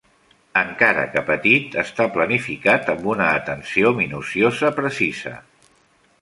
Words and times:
Encara 0.59 1.01
que 1.15 1.21
petit, 1.27 1.67
està 1.81 2.07
planificat 2.15 2.89
amb 2.95 3.05
una 3.13 3.29
atenció 3.35 3.93
minuciosa 4.01 4.73
precisa. 4.81 5.37